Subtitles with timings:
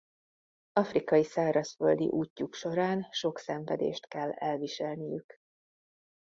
[0.73, 5.33] Afrikai szárazföldi útjuk során sok szenvedést kell elviselniük.